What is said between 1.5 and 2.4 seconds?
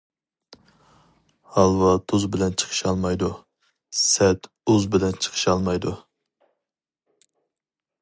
ھالۋا تۇز